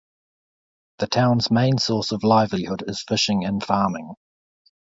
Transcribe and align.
The 0.97 1.05
town's 1.05 1.51
main 1.51 1.77
source 1.77 2.11
of 2.11 2.23
livelihood 2.23 2.83
is 2.87 3.03
fishing 3.07 3.45
and 3.45 3.63
farming. 3.63 4.15